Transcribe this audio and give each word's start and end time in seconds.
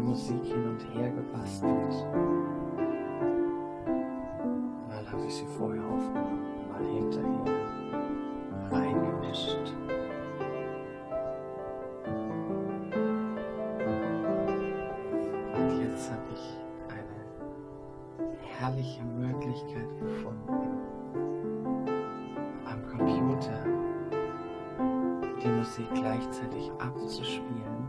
der 0.00 0.08
Musik 0.08 0.44
hin 0.44 0.66
und 0.66 0.80
her 0.94 1.10
gebastelt. 1.10 2.06
Mal 4.88 5.12
habe 5.12 5.26
ich 5.26 5.34
sie 5.34 5.46
vorher 5.58 5.84
aufgenommen, 5.84 6.40
mal 6.70 6.82
hinterher 6.82 7.44
reingemischt. 8.70 9.74
Und 15.54 15.82
jetzt 15.82 16.10
habe 16.10 16.28
ich 16.32 16.44
eine 16.88 17.18
herrliche 18.58 19.04
Möglichkeit 19.04 19.88
gefunden, 20.00 20.78
am 22.64 22.86
Computer 22.88 23.66
die 25.42 25.48
Musik 25.48 25.88
gleichzeitig 25.94 26.70
abzuspielen, 26.78 27.88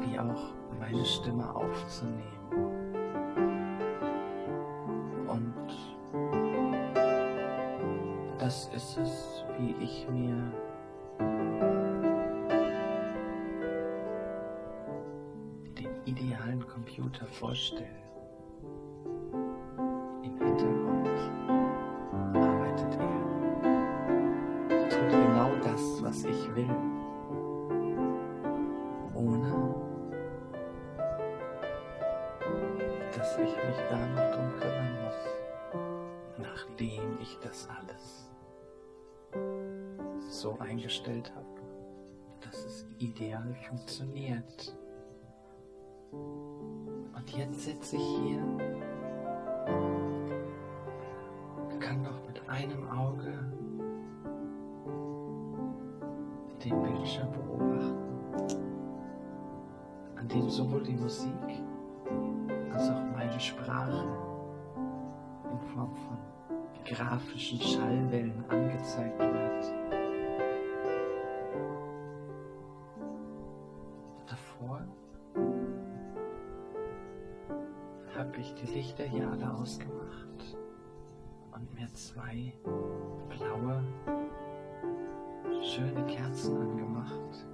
wie 0.00 0.18
auch 0.18 0.59
meine 0.90 1.04
Stimme 1.04 1.54
aufzunehmen. 1.54 2.24
Und 5.28 5.54
das 8.38 8.68
ist 8.74 8.98
es, 8.98 9.44
wie 9.58 9.74
ich 9.82 10.08
mir 10.08 10.52
den 15.78 15.90
idealen 16.06 16.66
Computer 16.66 17.26
vorstelle. 17.26 18.09
Dass 42.40 42.64
es 42.64 42.86
ideal 42.98 43.54
funktioniert. 43.68 44.76
Und 46.12 47.36
jetzt 47.36 47.62
sitze 47.62 47.96
ich 47.96 48.02
hier, 48.02 48.42
kann 51.80 52.02
noch 52.02 52.26
mit 52.26 52.48
einem 52.48 52.88
Auge 52.88 53.32
den 56.64 56.82
Bildschirm 56.82 57.32
beobachten, 57.32 58.56
an 60.16 60.28
dem 60.28 60.48
sowohl 60.50 60.82
die 60.82 60.96
Musik 60.96 61.32
als 62.72 62.90
auch 62.90 63.02
meine 63.16 63.40
Sprache 63.40 64.06
in 65.50 65.60
Form 65.74 65.94
von 65.94 66.18
grafischen 66.84 67.60
Schallwellen 67.60 68.44
angezeigt 68.48 69.18
wird. 69.18 69.99
Ausgemacht 79.60 80.56
und 81.52 81.74
mir 81.74 81.92
zwei 81.92 82.52
blaue, 83.28 83.84
schöne 85.62 86.06
Kerzen 86.06 86.56
angemacht. 86.56 87.46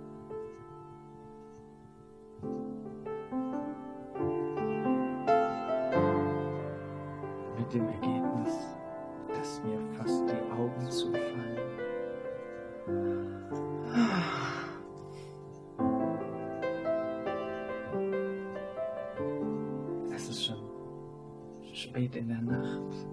Spät 21.96 22.14
in 22.16 22.28
der 22.28 22.43
Nacht. 22.43 23.06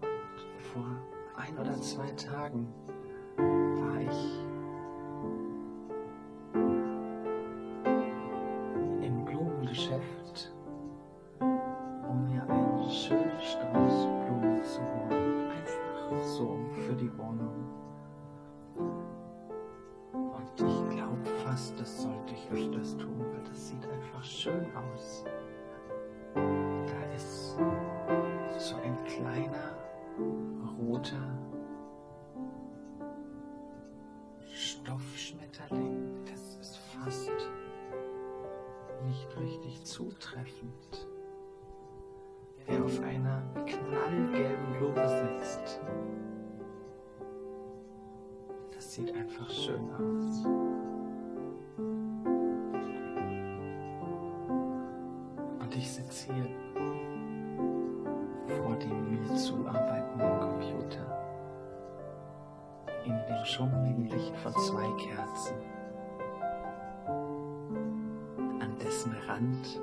Und 0.00 0.62
vor 0.72 0.96
ein 1.36 1.58
oder 1.58 1.78
zwei 1.82 2.10
Tagen 2.12 2.66
schön 49.58 49.90
aus. 49.92 50.44
Und 55.60 55.76
ich 55.76 55.90
sitze 55.90 56.32
hier 56.32 56.48
vor 58.56 58.76
dem 58.76 59.10
mir 59.10 59.34
zuarbeitenden 59.34 60.40
Computer 60.40 61.18
in 63.04 63.12
dem 63.12 63.44
schummrigen 63.44 64.06
Licht 64.06 64.36
von 64.36 64.52
zwei 64.52 64.88
Kerzen, 65.02 65.56
an 68.60 68.76
dessen 68.78 69.12
Rand 69.26 69.80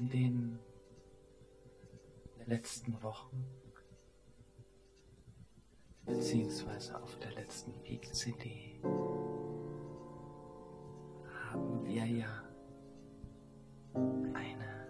In 0.00 0.08
den 0.08 0.58
letzten 2.46 3.02
Wochen, 3.02 3.44
beziehungsweise 6.06 6.98
auf 6.98 7.18
der 7.18 7.32
letzten 7.32 7.74
Peak-CD, 7.82 8.80
haben 11.50 11.84
wir 11.84 12.06
ja 12.06 12.44
eine 14.32 14.88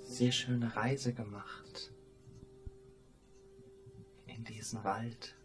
sehr 0.00 0.32
schöne 0.32 0.74
Reise 0.74 1.14
gemacht 1.14 1.92
in 4.26 4.42
diesen 4.42 4.82
Wald. 4.82 5.36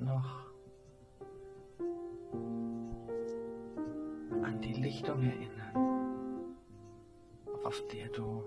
Noch 0.00 0.48
an 4.42 4.60
die 4.60 4.74
Lichtung 4.74 5.22
erinnern, 5.22 6.56
auf 7.64 7.82
der 7.92 8.08
du 8.08 8.42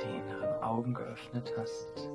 die 0.00 0.16
inneren 0.16 0.62
Augen 0.62 0.94
geöffnet 0.94 1.52
hast. 1.56 2.10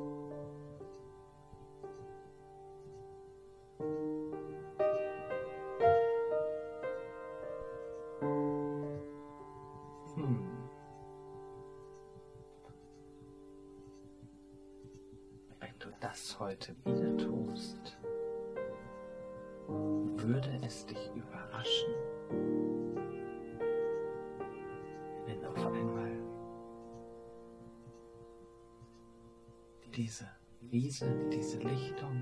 Heute 16.40 16.76
wieder 16.86 17.18
tust, 17.18 17.98
würde 19.68 20.60
es 20.66 20.86
dich 20.86 21.10
überraschen, 21.16 21.94
wenn 25.26 25.46
auf 25.46 25.66
einmal 25.66 26.12
diese 29.96 30.28
Wiese, 30.62 31.08
diese 31.32 31.58
Lichtung 31.60 32.22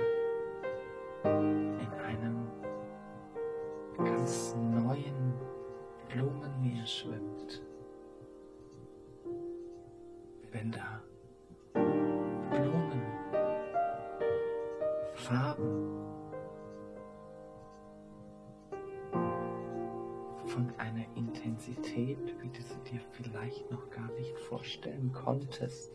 process 25.57 25.94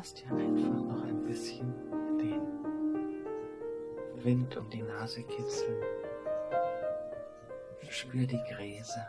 lass 0.00 0.14
dir 0.14 0.32
einfach 0.32 0.82
noch 0.82 1.02
ein 1.02 1.22
bisschen 1.24 1.74
den 2.16 2.40
Wind 4.24 4.56
um 4.56 4.70
die 4.70 4.80
Nase 4.80 5.22
kitzeln. 5.24 5.82
Spür 7.90 8.26
die 8.26 8.40
Gräser 8.48 9.06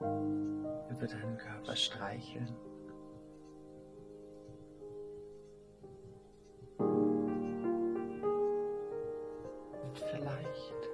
über 0.00 1.06
deinen 1.06 1.36
Körper 1.36 1.76
streicheln. 1.76 2.56
Und 6.78 7.58
vielleicht 10.10 10.88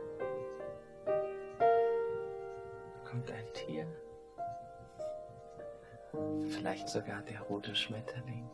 kommt 3.09 3.31
ein 3.31 3.47
Tier, 3.53 3.87
vielleicht 6.51 6.89
sogar 6.89 7.23
der 7.23 7.43
rote 7.43 7.77
Schmetterling. 7.77 8.51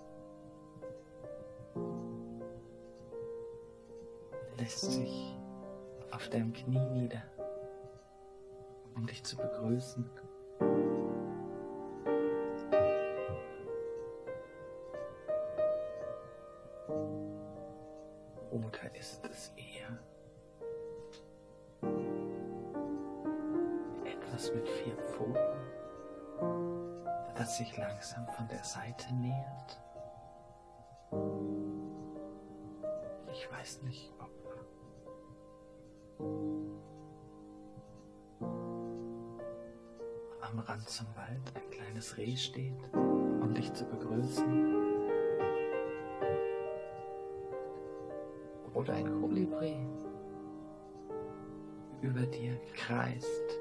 Auf 6.11 6.29
deinem 6.29 6.53
Knie 6.53 6.79
nieder, 6.91 7.23
um 8.95 9.07
dich 9.07 9.23
zu 9.25 9.37
begrüßen. 9.37 10.09
Oder 18.51 18.95
ist 18.95 19.25
es 19.25 19.53
eher 19.57 19.99
etwas 24.05 24.53
mit 24.53 24.69
vier 24.69 24.97
Pfoten, 24.97 25.37
das 27.37 27.57
sich 27.57 27.77
langsam 27.77 28.27
von 28.27 28.49
der 28.49 28.65
Seite 28.65 29.15
nähert? 29.15 29.81
Ich 33.33 33.51
weiß 33.51 33.83
nicht, 33.83 34.13
ob 34.19 34.40
am 40.51 40.59
Rand 40.61 40.89
zum 40.89 41.07
Wald 41.15 41.53
ein 41.55 41.71
kleines 41.71 42.17
Reh 42.17 42.37
steht, 42.37 42.75
um 42.93 43.55
dich 43.55 43.73
zu 43.73 43.85
begrüßen. 43.85 44.75
Oder 48.75 48.95
ein 48.95 49.21
Kolibri 49.21 49.77
über 52.01 52.27
dir 52.27 52.59
kreist. 52.75 53.60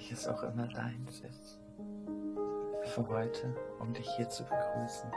Welches 0.00 0.26
auch 0.26 0.42
immer 0.42 0.66
deins 0.66 1.20
ist, 1.20 1.60
für 2.94 3.06
heute, 3.08 3.54
um 3.80 3.92
dich 3.92 4.08
hier 4.16 4.26
zu 4.30 4.44
begrüßen. 4.44 5.10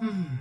Hm. 0.00 0.38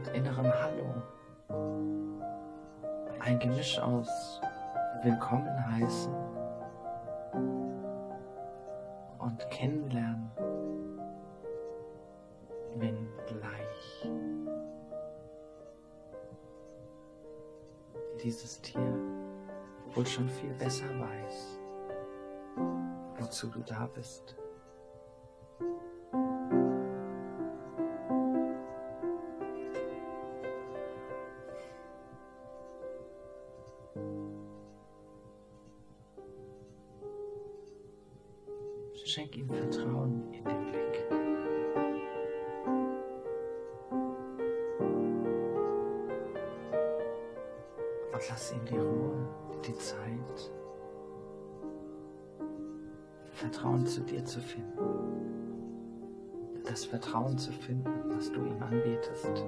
Art 0.00 0.16
innerem 0.16 0.46
Hallo. 0.46 1.02
Ein 3.18 3.38
Gemisch 3.38 3.78
aus 3.78 4.40
Willkommen 5.02 5.74
heißen 5.74 6.14
und 9.18 9.50
kennenlernen, 9.50 10.30
wenn 12.76 13.08
gleich 13.26 14.08
dieses 18.22 18.60
Tier 18.62 18.94
wohl 19.94 20.06
schon 20.06 20.28
viel 20.28 20.54
besser 20.54 20.88
weiß 20.98 21.60
wozu 23.18 23.48
du 23.48 23.60
da 23.60 23.86
bist. 23.94 24.34
Zu 57.40 57.52
finden, 57.52 57.90
was 58.16 58.30
du 58.30 58.44
ihm 58.44 58.62
anbietest. 58.62 59.44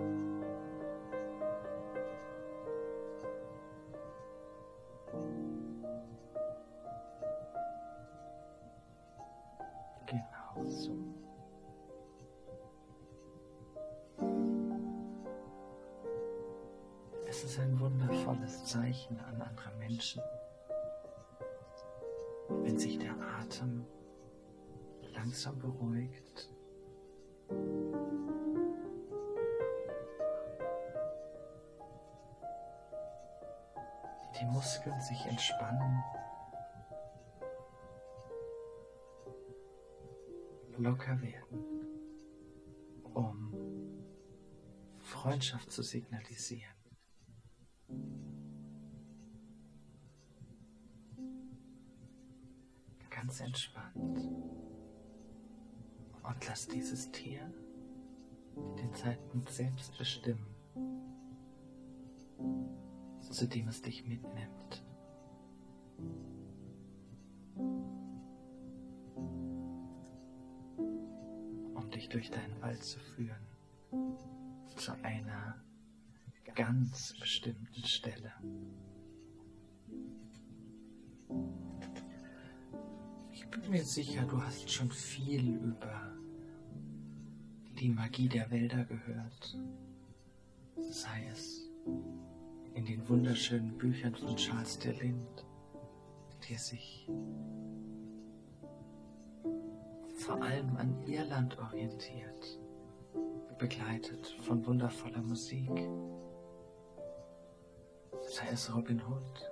Genau. 10.06 10.64
Es 17.28 17.44
ist 17.44 17.60
ein 17.60 17.78
wundervolles 17.78 18.64
Zeichen 18.64 19.18
an 19.20 19.40
andere 19.40 19.70
Menschen 19.78 20.22
wenn 22.60 22.78
sich 22.78 22.98
der 22.98 23.14
Atem 23.40 23.84
langsam 25.14 25.58
beruhigt. 25.58 26.48
Muskeln 34.62 35.00
sich 35.00 35.26
entspannen. 35.26 36.04
Locker 40.78 41.20
werden, 41.20 41.64
um 43.12 43.52
Freundschaft 45.00 45.72
zu 45.72 45.82
signalisieren. 45.82 46.76
Ganz 53.10 53.40
entspannt. 53.40 54.30
Und 56.22 56.46
lass 56.46 56.68
dieses 56.68 57.10
Tier 57.10 57.52
den 58.78 58.94
Zeitpunkt 58.94 59.50
selbst 59.50 59.98
bestimmen, 59.98 60.51
zu 63.42 63.48
dem 63.48 63.66
es 63.66 63.82
dich 63.82 64.06
mitnimmt. 64.06 64.84
Um 71.74 71.90
dich 71.90 72.08
durch 72.08 72.30
deinen 72.30 72.62
Wald 72.62 72.84
zu 72.84 73.00
führen, 73.00 73.44
zu 74.76 74.92
einer 75.02 75.60
ganz 76.54 77.14
bestimmten 77.18 77.82
Stelle. 77.82 78.32
Ich 83.32 83.44
bin 83.48 83.70
mir 83.70 83.82
sicher, 83.82 84.24
du 84.24 84.40
hast 84.40 84.70
schon 84.70 84.92
viel 84.92 85.56
über 85.56 86.16
die 87.80 87.88
Magie 87.88 88.28
der 88.28 88.48
Wälder 88.52 88.84
gehört. 88.84 89.58
Sei 90.76 91.26
es 91.26 91.68
in 92.74 92.84
den 92.84 93.08
wunderschönen 93.08 93.76
Büchern 93.76 94.14
von 94.14 94.36
Charles 94.36 94.78
de 94.78 94.92
Lind, 94.98 95.44
der 96.48 96.58
sich 96.58 97.08
vor 100.16 100.40
allem 100.42 100.76
an 100.76 101.02
Irland 101.06 101.58
orientiert, 101.58 102.60
begleitet 103.58 104.26
von 104.42 104.64
wundervoller 104.66 105.22
Musik. 105.22 105.70
Sei 108.22 108.48
es 108.52 108.74
Robin 108.74 109.02
Hood, 109.06 109.50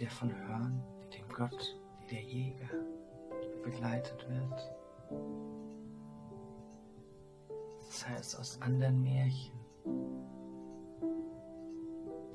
der 0.00 0.10
von 0.10 0.34
Hörn, 0.46 0.82
dem 1.16 1.28
Gott 1.28 1.76
der 2.10 2.22
Jäger, 2.22 2.70
begleitet 3.62 4.26
wird. 4.28 4.72
Sei 7.80 8.14
es 8.18 8.34
aus 8.36 8.60
anderen 8.62 9.02
Märchen, 9.02 9.54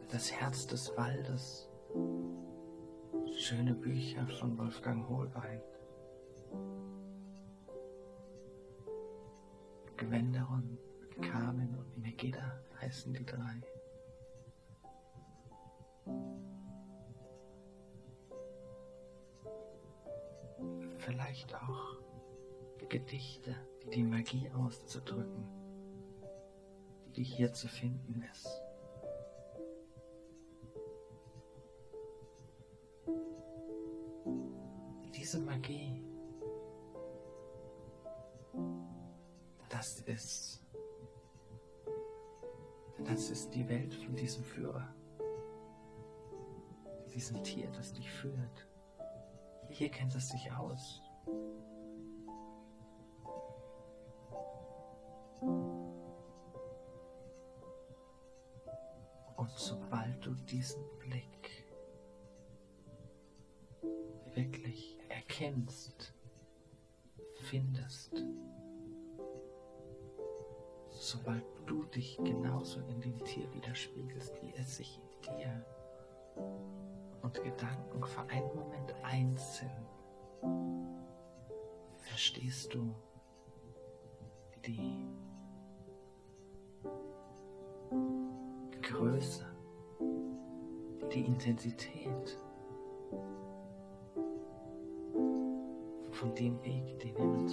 das 0.10 0.32
Herz 0.32 0.66
des 0.66 0.96
Waldes, 0.98 1.70
schöne 3.38 3.76
Bücher 3.76 4.28
von 4.40 4.58
Wolfgang 4.58 5.08
Hohlbein, 5.08 5.62
Gwenderon, 9.98 10.80
Carmen 11.22 11.76
und 11.78 11.98
Megidda 12.00 12.60
heißen 12.82 13.14
die 13.14 13.26
drei. 13.26 13.62
Vielleicht 20.98 21.54
auch 21.54 21.98
Gedichte, 22.90 23.56
die 23.94 24.04
Magie 24.04 24.50
auszudrücken, 24.52 25.48
die 27.16 27.24
hier 27.24 27.54
zu 27.54 27.68
finden 27.68 28.24
ist. 28.32 28.69
Ist, 40.10 40.62
das 43.06 43.30
ist 43.30 43.52
die 43.52 43.68
Welt 43.70 43.94
von 43.94 44.16
diesem 44.16 44.44
Führer, 44.44 44.94
diesem 47.14 47.44
Tier, 47.44 47.70
das 47.72 47.94
dich 47.94 48.12
führt. 48.12 48.68
Hier 49.70 49.90
kennt 49.90 50.16
es 50.16 50.30
sich 50.30 50.52
aus. 50.52 51.02
Und 59.38 59.52
sobald 59.56 60.26
du 60.26 60.34
diesen 60.34 60.84
Blick 61.00 61.39
sobald 71.10 71.44
du 71.66 71.86
dich 71.86 72.18
genauso 72.18 72.82
in 72.82 73.02
dem 73.02 73.24
Tier 73.24 73.52
widerspiegelst, 73.54 74.40
wie 74.44 74.54
es 74.56 74.78
sich 74.78 75.00
in 75.00 75.38
dir 75.38 75.66
und 77.24 77.44
Gedanken 77.44 78.04
für 78.04 78.22
einen 78.30 78.56
Moment 78.56 78.94
eins 79.02 79.58
sind, 79.58 79.72
verstehst 81.98 82.74
du 82.76 82.94
die 84.66 85.08
Größe, 88.84 89.46
die 91.12 91.26
Intensität 91.26 92.38
von 96.12 96.36
dem 96.36 96.64
Weg, 96.64 97.00
den 97.00 97.18
ihr 97.18 97.26
nun 97.26 97.48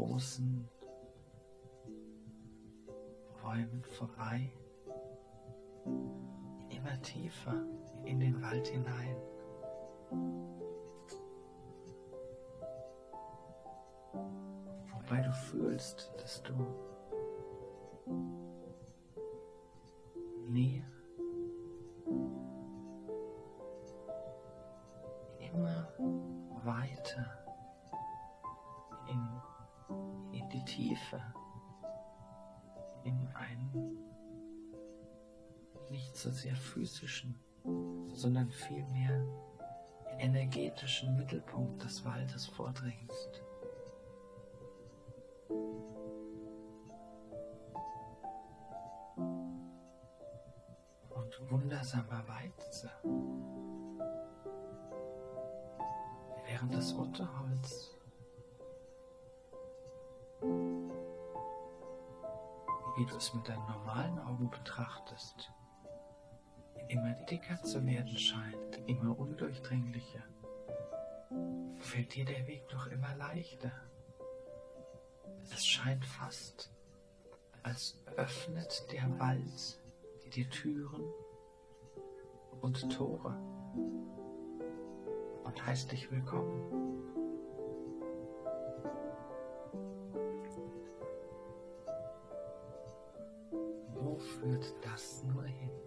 großen 0.00 0.66
Räumen 3.44 3.84
vorbei 3.98 4.50
immer 6.70 7.02
tiefer 7.02 7.66
in 8.06 8.18
den 8.18 8.40
Wald 8.40 8.66
hinein. 8.68 9.16
Wobei 14.90 15.20
du 15.20 15.32
fühlst, 15.34 16.10
dass 16.16 16.42
du 16.44 16.54
sehr 36.50 36.56
physischen, 36.56 37.38
sondern 38.12 38.50
vielmehr 38.50 39.24
energetischen 40.18 41.16
Mittelpunkt 41.16 41.82
des 41.84 42.04
Waldes 42.04 42.46
vordringst. 42.46 43.42
Und 51.10 51.50
wundersamerweise, 51.50 52.90
während 56.46 56.74
das 56.74 56.92
Unterholz 56.92 57.96
wie 62.96 63.06
du 63.06 63.16
es 63.16 63.32
mit 63.32 63.48
deinen 63.48 63.66
normalen 63.66 64.18
Augen 64.18 64.50
betrachtest, 64.50 65.50
immer 66.90 67.14
dicker 67.30 67.62
zu 67.62 67.86
werden 67.86 68.18
scheint, 68.18 68.80
immer 68.86 69.16
undurchdringlicher, 69.16 70.24
fällt 71.78 72.14
dir 72.16 72.24
der 72.24 72.46
Weg 72.48 72.68
doch 72.68 72.88
immer 72.88 73.14
leichter. 73.16 73.70
Es 75.52 75.64
scheint 75.64 76.04
fast, 76.04 76.72
als 77.62 77.96
öffnet 78.16 78.86
der 78.90 79.08
Wald 79.20 79.78
dir 80.34 80.50
Türen 80.50 81.04
und 82.60 82.90
Tore 82.92 83.36
und 85.44 85.66
heißt 85.66 85.92
dich 85.92 86.10
willkommen. 86.10 87.06
Wo 93.94 94.18
führt 94.18 94.74
das 94.82 95.22
nur 95.22 95.44
hin? 95.44 95.79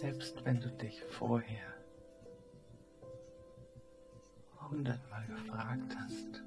Selbst 0.00 0.44
wenn 0.44 0.60
du 0.60 0.68
dich 0.68 1.02
vorher 1.04 1.72
hundertmal 4.68 5.24
gefragt 5.26 5.96
hast, 5.98 6.44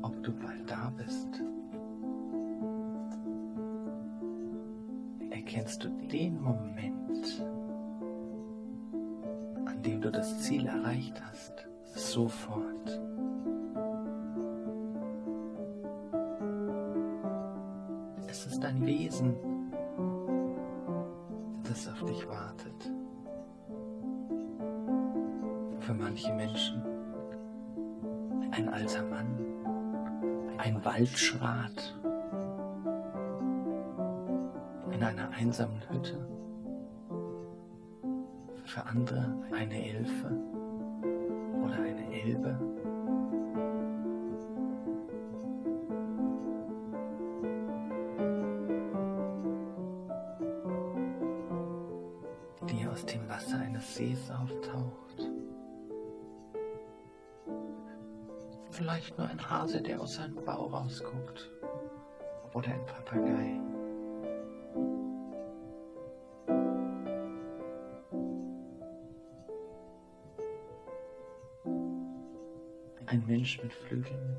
ob 0.00 0.22
du 0.22 0.32
bald 0.32 0.70
da 0.70 0.90
bist, 0.96 1.28
erkennst 5.30 5.84
du 5.84 5.90
den 6.08 6.40
Moment, 6.40 7.44
an 9.66 9.82
dem 9.82 10.00
du 10.00 10.10
das 10.10 10.40
Ziel 10.44 10.66
erreicht 10.66 11.22
hast, 11.22 11.52
sofort. 11.94 13.02
Es 18.28 18.46
ist 18.46 18.64
ein 18.64 18.86
Wesen, 18.86 19.51
dich 22.04 22.26
wartet. 22.28 22.90
Für 25.80 25.94
manche 25.94 26.32
Menschen 26.32 26.82
ein 28.52 28.68
alter 28.68 29.02
Mann, 29.04 29.38
ein 30.58 30.84
Waldschrat 30.84 31.98
in 34.92 35.02
einer 35.02 35.30
einsamen 35.30 35.80
Hütte. 35.88 36.28
Für 38.64 38.86
andere 38.86 39.34
eine 39.52 39.84
Elfe 39.84 40.30
oder 41.64 41.74
eine 41.74 42.12
Elbe. 42.12 42.71
Vielleicht 59.02 59.18
nur 59.18 59.28
ein 59.28 59.50
Hase, 59.50 59.82
der 59.82 60.00
aus 60.00 60.14
seinem 60.14 60.36
Bau 60.44 60.66
rausguckt. 60.66 61.50
Oder 62.54 62.68
ein 62.68 62.86
Papagei. 62.86 63.60
Ein 73.06 73.24
Mensch 73.26 73.60
mit 73.60 73.72
Flügeln. 73.72 74.36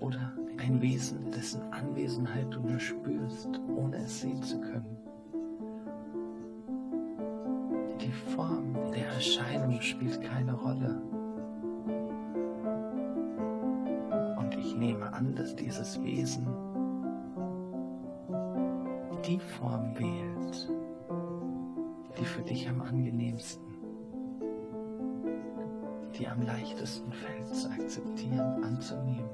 Oder 0.00 0.32
ein 0.56 0.80
Wesen, 0.80 1.30
dessen 1.32 1.70
Anwesenheit 1.70 2.46
du 2.50 2.60
nur 2.60 2.80
spürst, 2.80 3.50
ohne 3.76 3.98
es 3.98 4.22
sehen 4.22 4.42
zu 4.42 4.58
können. 4.58 4.93
Erscheinung 9.24 9.80
spielt 9.80 10.20
keine 10.20 10.52
Rolle. 10.52 11.00
Und 14.36 14.54
ich 14.58 14.76
nehme 14.76 15.10
an, 15.14 15.34
dass 15.34 15.56
dieses 15.56 15.98
Wesen 16.02 16.46
die 19.26 19.38
Form 19.38 19.98
wählt, 19.98 20.68
die 22.18 22.24
für 22.26 22.42
dich 22.42 22.68
am 22.68 22.82
angenehmsten, 22.82 23.64
die 26.18 26.28
am 26.28 26.42
leichtesten 26.42 27.10
fällt 27.10 27.54
zu 27.54 27.70
akzeptieren, 27.70 28.62
anzunehmen. 28.62 29.30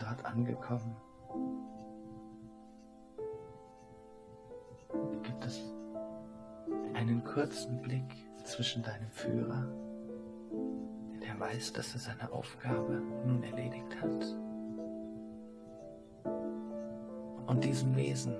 Dort 0.00 0.24
angekommen, 0.24 0.96
kurzen 7.52 7.82
Blick 7.82 8.24
zwischen 8.44 8.82
deinem 8.82 9.10
Führer, 9.10 9.66
der 11.22 11.38
weiß, 11.38 11.74
dass 11.74 11.92
er 11.92 12.00
seine 12.00 12.32
Aufgabe 12.32 13.02
nun 13.26 13.42
erledigt 13.42 13.94
hat, 14.00 14.24
und 17.46 17.62
diesem 17.62 17.94
Wesen, 17.94 18.34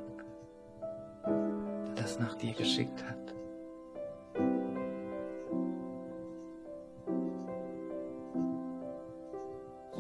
das 1.95 2.19
nach 2.19 2.37
dir 2.37 2.55
geschickt 2.55 3.05
hat. 3.05 3.35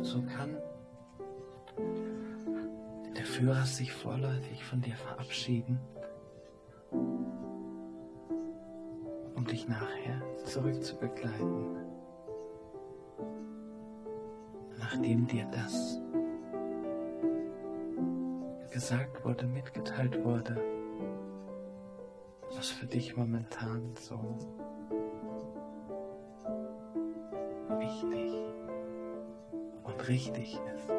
So 0.01 0.23
kann 0.23 0.57
der 3.15 3.27
Führer 3.27 3.67
sich 3.67 3.93
vorläufig 3.93 4.65
von 4.65 4.81
dir 4.81 4.97
verabschieden, 4.97 5.79
dich 9.63 9.69
nachher 9.69 10.21
zurückzubegleiten, 10.45 11.77
nachdem 14.79 15.27
dir 15.27 15.47
das 15.53 16.01
gesagt 18.71 19.25
wurde, 19.25 19.47
mitgeteilt 19.47 20.25
wurde, 20.25 20.57
was 22.57 22.71
für 22.71 22.87
dich 22.87 23.17
momentan 23.17 23.95
so 23.97 24.19
wichtig 27.79 28.33
und 29.85 30.09
richtig 30.09 30.59
ist. 30.75 30.92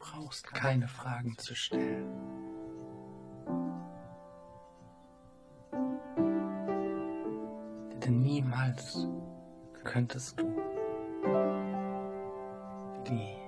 Brauchst 0.00 0.52
keine 0.52 0.88
Fragen 0.88 1.38
zu 1.38 1.54
stellen. 1.54 2.08
Denn 8.04 8.22
niemals 8.22 9.06
könntest 9.84 10.40
du 10.40 10.46
die 13.06 13.39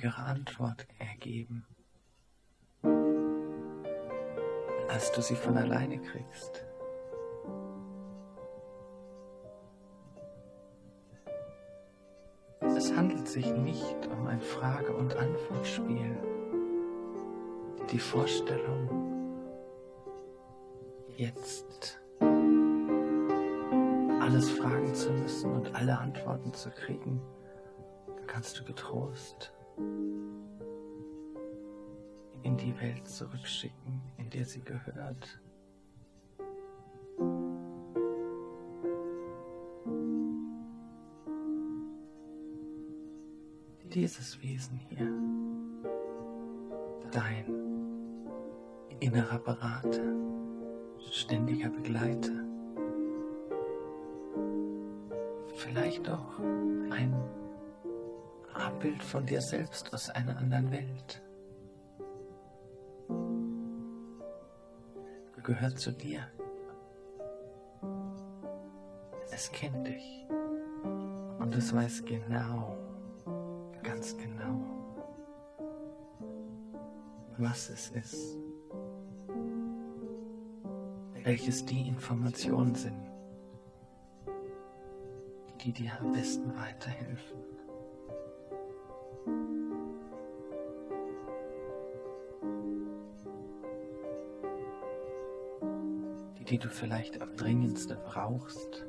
wichtigere 0.00 0.22
Antwort 0.22 0.86
ergeben, 0.98 1.66
als 4.88 5.12
du 5.12 5.20
sie 5.20 5.34
von 5.34 5.58
alleine 5.58 6.00
kriegst. 6.00 6.64
Es 12.60 12.96
handelt 12.96 13.28
sich 13.28 13.52
nicht 13.52 14.06
um 14.06 14.26
ein 14.26 14.40
Frage- 14.40 14.96
und 14.96 15.14
Antwortspiel. 15.16 16.16
Die 17.92 17.98
Vorstellung, 17.98 18.88
jetzt 21.16 22.00
alles 24.20 24.48
fragen 24.50 24.94
zu 24.94 25.12
müssen 25.12 25.52
und 25.52 25.74
alle 25.74 25.98
Antworten 25.98 26.54
zu 26.54 26.70
kriegen, 26.70 27.20
kannst 28.26 28.58
du 28.58 28.64
getrost 28.64 29.52
in 32.42 32.56
die 32.56 32.78
Welt 32.80 33.06
zurückschicken, 33.06 34.00
in 34.18 34.30
der 34.30 34.44
sie 34.44 34.62
gehört. 34.62 35.40
Dieses 43.92 44.40
Wesen 44.40 44.78
hier, 44.88 45.12
dein 47.10 47.44
innerer 49.00 49.38
Berater, 49.38 50.14
ständiger 51.10 51.70
Begleiter, 51.70 52.44
vielleicht 55.56 56.08
auch 56.08 56.38
ein 56.90 57.14
Abbild 58.80 59.02
von 59.02 59.26
dir 59.26 59.42
selbst 59.42 59.92
aus 59.92 60.08
einer 60.08 60.38
anderen 60.38 60.70
Welt. 60.70 61.22
Gehört 65.42 65.78
zu 65.78 65.92
dir. 65.92 66.26
Es 69.30 69.52
kennt 69.52 69.86
dich 69.86 70.26
und 71.40 71.54
es 71.54 71.74
weiß 71.74 72.06
genau, 72.06 72.74
ganz 73.82 74.16
genau, 74.16 74.64
was 77.36 77.68
es 77.68 77.90
ist, 77.90 78.38
welches 81.22 81.66
die 81.66 81.86
Informationen 81.86 82.74
sind, 82.74 83.10
die 85.62 85.70
dir 85.70 85.92
am 86.00 86.12
besten 86.12 86.56
weiterhelfen. 86.56 87.59
Die 96.50 96.58
du 96.58 96.68
vielleicht 96.68 97.22
am 97.22 97.36
dringendsten 97.36 97.96
brauchst, 98.04 98.84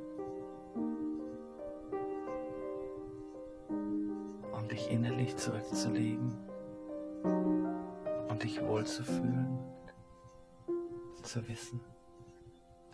um 3.70 4.68
dich 4.68 4.90
innerlich 4.90 5.38
zurückzulegen 5.38 6.34
und 8.30 8.44
dich 8.44 8.62
wohlzufühlen, 8.66 9.60
zu 11.22 11.48
wissen, 11.48 11.80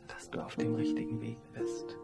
dass 0.09 0.29
du 0.29 0.43
auf 0.43 0.57
dem 0.57 0.75
richtigen 0.75 1.21
Weg 1.21 1.39
bist. 1.53 1.97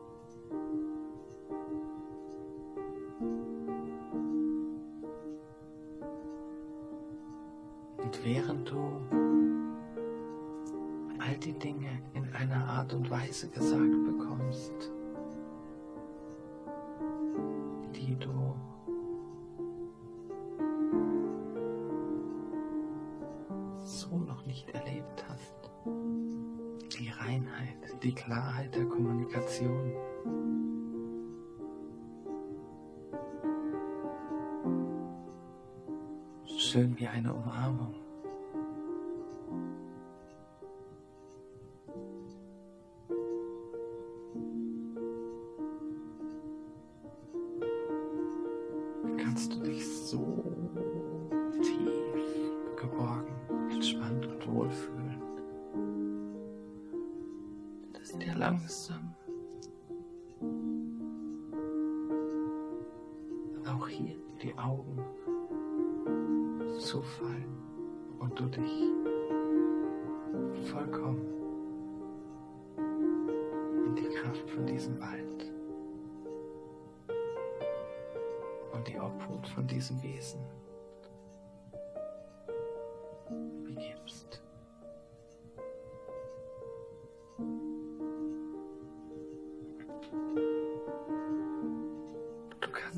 Dinge 11.64 12.02
in 12.14 12.30
einer 12.34 12.68
Art 12.68 12.94
und 12.94 13.10
Weise 13.10 13.48
gesagt 13.50 14.04
bekommst, 14.06 14.74
die 17.96 18.16
du 18.18 18.56
so 23.82 24.18
noch 24.18 24.46
nicht 24.46 24.70
erlebt 24.72 25.26
hast. 25.30 25.56
Die 27.00 27.10
Reinheit, 27.10 28.04
die 28.04 28.14
Klarheit 28.14 28.76
der 28.76 28.86
Kommunikation. 28.86 29.94
Schön 36.58 37.00
wie 37.00 37.08
eine 37.08 37.34
Umarmung. 37.34 37.96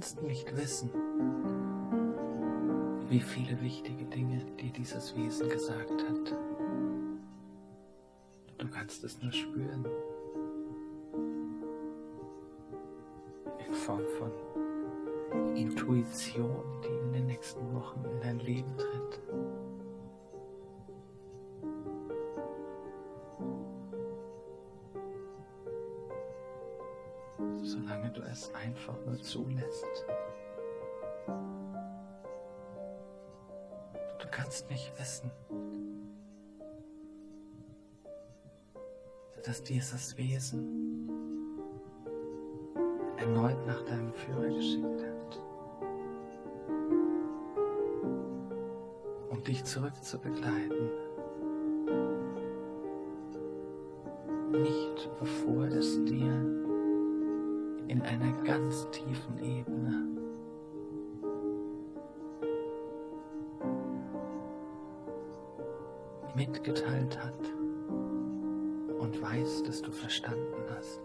Kannst 0.05 0.21
nicht 0.21 0.55
wissen, 0.55 0.91
wie 3.09 3.19
viele 3.19 3.59
wichtige 3.59 4.05
Dinge 4.05 4.45
dir 4.61 4.71
dieses 4.71 5.17
Wesen 5.17 5.49
gesagt 5.49 5.89
hat. 5.89 6.35
Du 8.59 8.67
kannst 8.67 9.03
es 9.03 9.19
nur 9.23 9.31
spüren. 9.31 9.83
In 13.67 13.73
Form 13.73 14.03
von 14.19 15.55
Intuition, 15.55 16.63
die 16.83 17.05
in 17.07 17.13
den 17.13 17.25
nächsten 17.25 17.73
Wochen 17.73 18.05
in 18.05 18.21
dein 18.21 18.37
Leben 18.37 18.77
tritt. 18.77 19.04
Nur 29.05 29.21
zulässt. 29.21 30.05
Du 34.19 34.27
kannst 34.31 34.69
nicht 34.69 34.91
wissen, 34.99 35.31
dass 39.43 39.61
dieses 39.63 40.17
Wesen 40.17 41.09
erneut 43.17 43.65
nach 43.67 43.81
deinem 43.83 44.13
Führer 44.13 44.47
geschickt 44.47 45.03
hat, 45.03 45.41
um 49.29 49.43
dich 49.43 49.63
zurück 49.63 49.95
zu 50.03 50.17
begleiten. 50.17 50.89
Nicht 54.51 55.09
bevor 55.19 55.65
es 55.65 56.03
dir 56.05 56.54
in 57.87 58.01
einer 58.01 58.31
ganz 58.43 58.87
tiefen 58.91 59.37
Ebene. 59.39 60.07
Mitgeteilt 66.35 67.17
hat 67.17 67.53
und 68.99 69.21
weiß, 69.21 69.63
dass 69.63 69.81
du 69.81 69.91
verstanden 69.91 70.63
hast, 70.75 71.01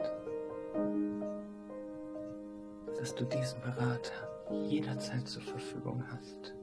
dass 2.98 3.14
du 3.14 3.24
diesen 3.24 3.60
Berater 3.60 4.28
jederzeit 4.68 5.28
zur 5.28 5.42
Verfügung 5.42 6.02
hast. 6.10 6.54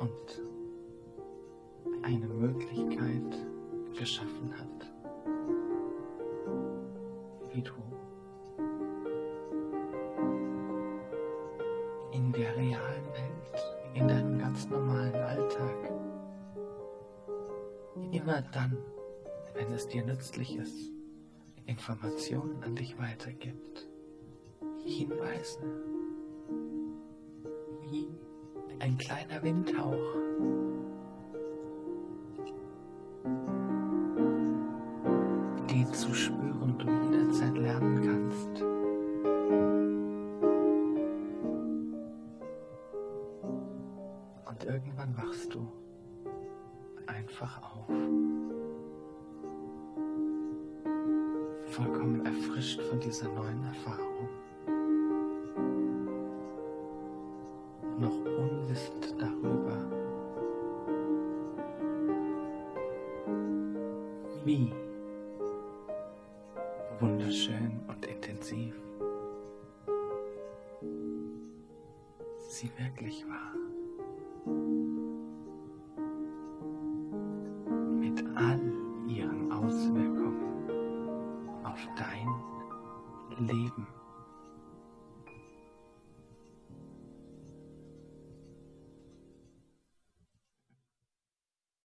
Und 0.00 0.47
Informationen 21.88 22.62
an 22.64 22.74
dich 22.74 22.98
weitergibt, 22.98 23.88
Hinweise, 24.84 25.58
wie 27.80 28.08
ein 28.78 28.98
kleiner 28.98 29.42
Windhauch. 29.42 29.96
die 35.70 35.84
zu 35.92 36.14
spüren 36.14 36.37